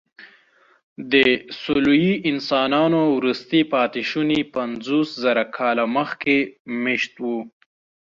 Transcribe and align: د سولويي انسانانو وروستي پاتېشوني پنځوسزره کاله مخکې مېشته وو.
د 1.11 1.13
سولويي 1.61 2.13
انسانانو 2.31 3.01
وروستي 3.17 3.61
پاتېشوني 3.73 4.39
پنځوسزره 4.55 5.43
کاله 5.57 5.85
مخکې 5.97 6.35
مېشته 6.83 7.19
وو. 7.27 7.39